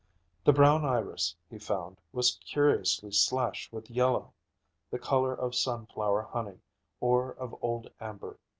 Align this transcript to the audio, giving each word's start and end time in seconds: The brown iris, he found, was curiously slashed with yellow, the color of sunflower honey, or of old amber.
The 0.43 0.51
brown 0.51 0.83
iris, 0.83 1.35
he 1.47 1.59
found, 1.59 2.01
was 2.11 2.39
curiously 2.43 3.11
slashed 3.11 3.71
with 3.71 3.91
yellow, 3.91 4.33
the 4.89 4.97
color 4.97 5.35
of 5.35 5.53
sunflower 5.53 6.23
honey, 6.23 6.57
or 6.99 7.33
of 7.35 7.53
old 7.61 7.91
amber. 7.99 8.39